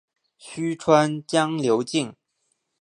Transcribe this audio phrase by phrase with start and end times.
[0.39, 2.15] 虚川江流经。